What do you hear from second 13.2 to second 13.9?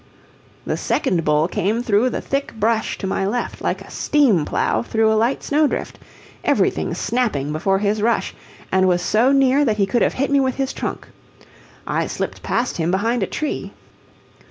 a tree.